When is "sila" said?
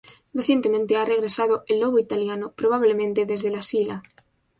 3.61-4.01